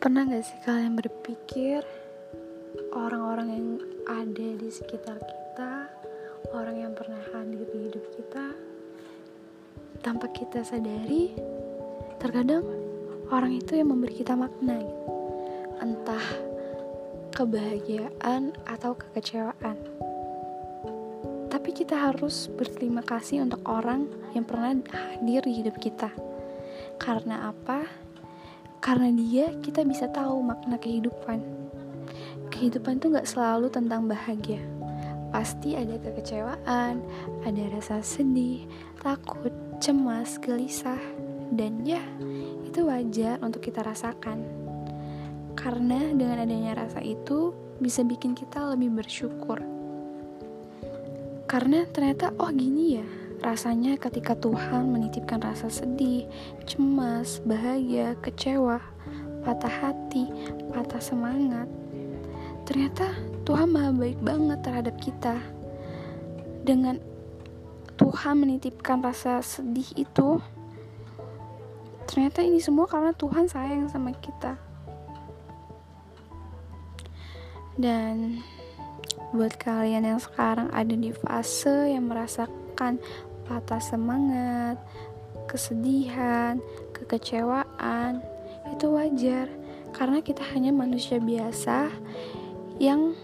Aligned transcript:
Pernah 0.00 0.32
gak 0.32 0.48
sih 0.48 0.56
kalian 0.64 0.96
berpikir 0.96 1.84
orang-orang 2.96 3.48
yang 3.52 3.68
ada 4.08 4.48
di 4.56 4.72
sekitar 4.72 5.20
kita, 5.20 5.92
orang 6.56 6.88
yang 6.88 6.92
pernah 6.96 7.20
hadir 7.36 7.68
di 7.68 7.84
hidup 7.84 8.08
kita, 8.16 8.56
tanpa 10.00 10.32
kita 10.32 10.64
sadari, 10.64 11.36
terkadang 12.16 12.64
orang 13.28 13.60
itu 13.60 13.76
yang 13.76 13.92
memberi 13.92 14.24
kita 14.24 14.32
makna, 14.32 14.80
gitu. 14.80 15.12
entah 15.84 16.26
kebahagiaan 17.36 18.56
atau 18.72 18.96
kekecewaan. 18.96 19.76
Tapi 21.52 21.76
kita 21.76 22.08
harus 22.08 22.48
berterima 22.48 23.04
kasih 23.04 23.44
untuk 23.44 23.60
orang 23.68 24.08
yang 24.32 24.48
pernah 24.48 24.72
hadir 24.80 25.44
di 25.44 25.60
hidup 25.60 25.76
kita. 25.76 26.08
Karena 26.96 27.52
apa? 27.52 27.99
Karena 28.80 29.12
dia 29.12 29.52
kita 29.60 29.84
bisa 29.84 30.08
tahu 30.08 30.40
makna 30.40 30.80
kehidupan. 30.80 31.44
Kehidupan 32.48 32.96
tuh 32.96 33.12
gak 33.12 33.28
selalu 33.28 33.68
tentang 33.68 34.08
bahagia. 34.08 34.64
Pasti 35.30 35.76
ada 35.78 35.94
kekecewaan, 36.00 37.04
ada 37.46 37.62
rasa 37.70 38.02
sedih, 38.02 38.66
takut, 38.98 39.52
cemas, 39.78 40.40
gelisah, 40.42 40.98
dan 41.54 41.84
ya 41.86 42.02
itu 42.66 42.82
wajar 42.88 43.36
untuk 43.44 43.62
kita 43.62 43.84
rasakan. 43.84 44.42
Karena 45.54 46.00
dengan 46.16 46.42
adanya 46.42 46.72
rasa 46.82 47.04
itu 47.04 47.52
bisa 47.78 48.00
bikin 48.00 48.32
kita 48.32 48.64
lebih 48.74 48.96
bersyukur. 48.96 49.60
Karena 51.44 51.84
ternyata 51.90 52.30
oh 52.38 52.50
gini 52.54 53.02
ya, 53.02 53.08
Rasanya 53.40 53.96
ketika 53.96 54.36
Tuhan 54.36 54.92
menitipkan 54.92 55.40
rasa 55.40 55.72
sedih, 55.72 56.28
cemas, 56.68 57.40
bahagia, 57.40 58.12
kecewa, 58.20 58.84
patah 59.40 59.72
hati, 59.72 60.28
patah 60.76 61.00
semangat, 61.00 61.64
ternyata 62.68 63.08
Tuhan 63.48 63.72
maha 63.72 63.96
baik 63.96 64.20
banget 64.20 64.60
terhadap 64.60 64.94
kita. 65.00 65.40
Dengan 66.68 67.00
Tuhan 67.96 68.44
menitipkan 68.44 69.00
rasa 69.00 69.40
sedih 69.40 69.88
itu, 69.96 70.36
ternyata 72.04 72.44
ini 72.44 72.60
semua 72.60 72.84
karena 72.84 73.16
Tuhan 73.16 73.48
sayang 73.48 73.88
sama 73.88 74.12
kita. 74.20 74.60
Dan 77.80 78.44
buat 79.32 79.56
kalian 79.56 80.04
yang 80.04 80.20
sekarang 80.20 80.68
ada 80.68 80.92
di 80.92 81.08
fase 81.16 81.96
yang 81.96 82.12
merasakan 82.12 83.00
patah 83.50 83.82
semangat, 83.82 84.78
kesedihan, 85.50 86.62
kekecewaan, 86.94 88.22
itu 88.70 88.86
wajar 88.94 89.50
karena 89.90 90.22
kita 90.22 90.46
hanya 90.54 90.70
manusia 90.70 91.18
biasa 91.18 91.90
yang 92.78 93.18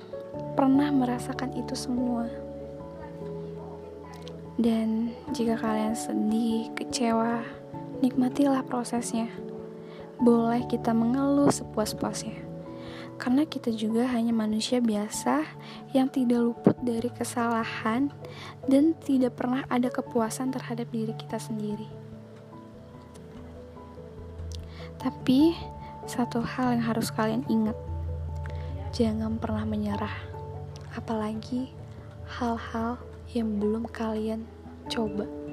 pernah 0.58 0.90
merasakan 0.90 1.54
itu 1.54 1.78
semua. 1.78 2.26
Dan 4.58 5.14
jika 5.30 5.54
kalian 5.62 5.94
sedih, 5.94 6.74
kecewa, 6.74 7.46
nikmatilah 8.02 8.66
prosesnya. 8.66 9.30
Boleh 10.18 10.66
kita 10.66 10.90
mengeluh 10.90 11.54
sepuas-puasnya 11.54 12.55
karena 13.16 13.48
kita 13.48 13.72
juga 13.72 14.04
hanya 14.12 14.32
manusia 14.32 14.80
biasa 14.80 15.44
yang 15.96 16.12
tidak 16.12 16.40
luput 16.52 16.76
dari 16.84 17.08
kesalahan 17.08 18.12
dan 18.68 18.92
tidak 19.04 19.40
pernah 19.40 19.64
ada 19.72 19.88
kepuasan 19.88 20.52
terhadap 20.52 20.88
diri 20.92 21.16
kita 21.16 21.40
sendiri. 21.40 21.88
Tapi, 25.00 25.56
satu 26.04 26.40
hal 26.44 26.76
yang 26.76 26.84
harus 26.84 27.08
kalian 27.12 27.44
ingat: 27.48 27.76
jangan 28.92 29.40
pernah 29.40 29.64
menyerah, 29.64 30.16
apalagi 30.96 31.72
hal-hal 32.26 33.00
yang 33.32 33.56
belum 33.60 33.88
kalian 33.92 34.44
coba. 34.88 35.45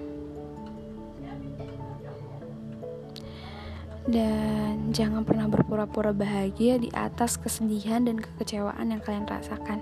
Dan 4.04 4.92
jangan 4.92 5.24
pernah 5.24 5.48
berpura-pura 5.48 6.12
bahagia 6.12 6.76
di 6.76 6.92
atas 6.92 7.40
kesedihan 7.40 8.04
dan 8.04 8.20
kekecewaan 8.20 8.92
yang 8.92 9.00
kalian 9.00 9.24
rasakan. 9.24 9.80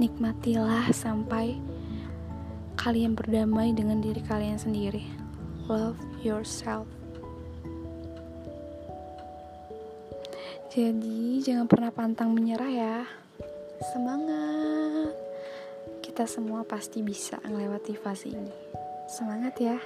Nikmatilah 0.00 0.88
sampai 0.96 1.60
kalian 2.80 3.12
berdamai 3.12 3.76
dengan 3.76 4.00
diri 4.00 4.24
kalian 4.24 4.56
sendiri. 4.56 5.04
Love 5.68 6.00
yourself. 6.24 6.88
Jadi, 10.74 11.38
jangan 11.44 11.70
pernah 11.70 11.94
pantang 11.94 12.34
menyerah 12.34 12.72
ya. 12.72 12.96
Semangat. 13.94 15.14
Kita 16.02 16.26
semua 16.26 16.66
pasti 16.66 16.98
bisa 17.04 17.38
melewati 17.46 17.94
fase 17.94 18.34
ini. 18.34 18.50
Semangat 19.06 19.54
ya. 19.62 19.78